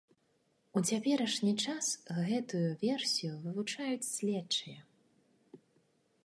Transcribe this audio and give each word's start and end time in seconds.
У 0.79 0.81
цяперашні 0.93 1.51
час 1.67 1.85
гэтую 2.29 2.63
версію 2.85 3.33
вывучаюць 3.45 4.09
следчыя. 4.15 4.79